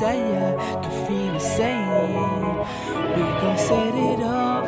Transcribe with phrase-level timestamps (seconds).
[0.00, 2.56] desire to feel the same.
[3.14, 4.64] We gon' set it off,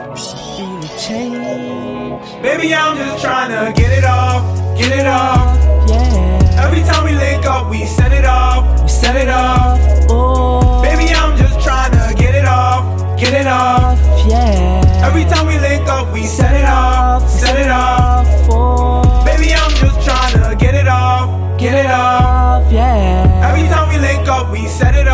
[0.56, 2.42] feel the change.
[2.42, 4.42] Baby, I'm just trying to get it off,
[4.76, 5.56] get it off.
[5.88, 6.64] Yeah.
[6.64, 9.80] Every time we link up, we set it off, we set it off.
[10.10, 10.82] Oh.
[10.82, 12.84] Baby, I'm just tryna get it off,
[13.18, 13.98] get it off.
[14.28, 15.06] Yeah.
[15.06, 18.26] Every time we link up, we set, set it off, set it off.
[18.50, 19.24] Oh.
[19.24, 22.70] Baby, I'm just trying to get it off, get it off.
[22.70, 23.48] Yeah.
[23.48, 25.11] Every time we link up, we set it up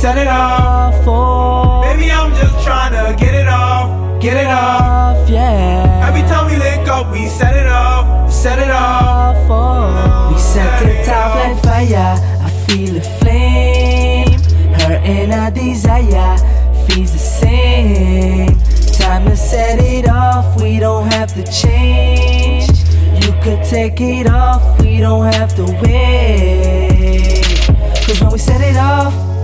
[0.00, 0.94] set it off.
[1.06, 1.82] Oh.
[1.82, 5.28] Baby, I'm just trying to get it off, get it off.
[5.28, 6.08] Yeah.
[6.08, 9.36] Every time we link up, we set it off, set it off.
[9.50, 10.30] Oh.
[10.32, 12.16] We set it off like fire.
[12.40, 14.40] I feel a flame.
[14.80, 16.38] Her inner desire
[16.86, 18.56] feels the same.
[18.96, 20.62] Time to set it off.
[20.62, 22.70] We don't have to change.
[23.22, 24.80] You could take it off.
[24.80, 26.09] We don't have to wait.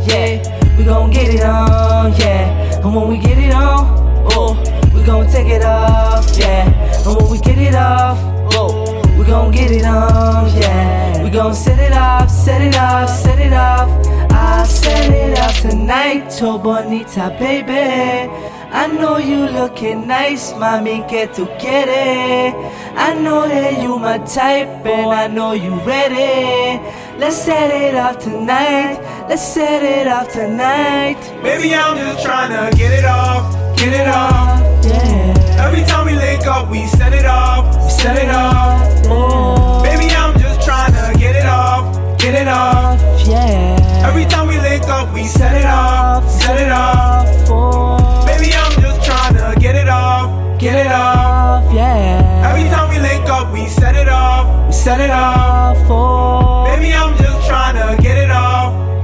[0.07, 2.81] Yeah, we gon' get it on, yeah.
[2.83, 4.55] And when we get it on, oh,
[4.95, 6.71] we gon' take it off, yeah.
[7.07, 8.19] And when we get it off,
[8.55, 11.23] oh, we gon' get it on, yeah.
[11.23, 13.89] We gon' set it off, set it off, set it off.
[14.31, 18.31] I set it off tonight, oh bonita, baby.
[18.71, 22.55] I know you looking nice, mommy, get to get it.
[22.97, 26.83] I know that you my type, and I know you ready.
[27.19, 29.01] Let's set it off tonight.
[29.29, 31.19] Let's set it off tonight.
[31.43, 34.63] Baby, I'm just trying to get it off, get it off.
[34.85, 35.67] Yeah.
[35.67, 38.81] Every time we link up, we set it off, we set it off.
[39.09, 43.01] Oh, Baby, I'm just trying to get it off, get it off.
[43.27, 44.07] yeah.
[44.09, 47.27] Every time we link up, we set it off, set it off.
[47.51, 51.73] Oh, Baby, I'm just trying to get it off, get it off.
[51.75, 52.49] yeah.
[52.49, 55.77] Every time we link up, we set it off, we set it off.
[55.91, 58.56] Oh, Baby, I'm just trying to get it off,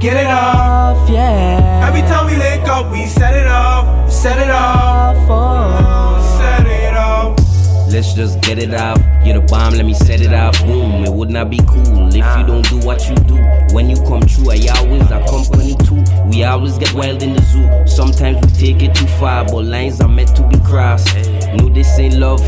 [0.03, 1.09] get it off.
[1.09, 1.87] yeah.
[1.87, 6.93] Every time we link up, we set it off, set it off, Oh, set it
[6.93, 7.39] off.
[7.89, 8.99] Let's just get it off.
[9.25, 10.59] You're the bomb, let me set it off.
[10.65, 13.37] Boom, it would not be cool if you don't do what you do.
[13.73, 16.03] When you come true, I always accompany too.
[16.25, 17.87] We always get wild in the zoo.
[17.87, 21.15] Sometimes we take it too far, but lines are meant to be crossed.
[21.55, 22.41] No, this ain't love.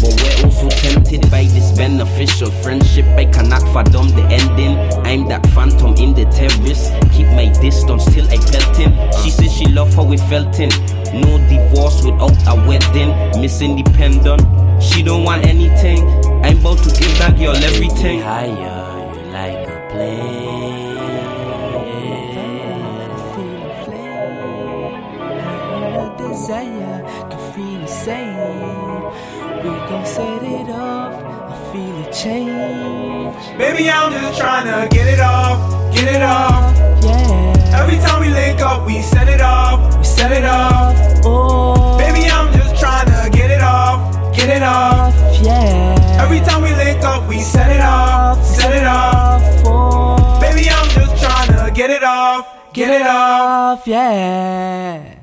[0.00, 3.04] But we're also tempted by this beneficial friendship.
[3.18, 4.76] I cannot fathom the ending.
[5.14, 6.90] I'm that phantom in the terrace.
[7.14, 8.90] Keep my distance till I pelt in.
[9.22, 10.70] She says she love how we felt in.
[11.14, 13.14] No divorce without a wedding.
[13.40, 14.42] Miss Independent.
[14.82, 16.02] She don't want anything.
[16.42, 18.22] I'm about to give that girl everything.
[18.22, 18.50] Higher,
[19.14, 20.82] you like a plane.
[26.18, 28.36] Desire, can feel the same.
[29.62, 31.14] We gon' set it off.
[31.14, 32.53] I feel a change.
[33.58, 36.74] Baby, I'm just trying to get it off, get it off.
[37.02, 37.80] Yeah.
[37.80, 40.96] Every time we link up, we set it off, we set it off.
[41.24, 45.14] Oh, Baby, I'm just trying to get it off, get it off.
[45.40, 46.20] yeah.
[46.20, 49.40] Every time we link up, we set it off, set it off.
[49.64, 53.80] Oh, Baby, I'm just trying to get it off, get it off.
[53.80, 55.13] off, yeah.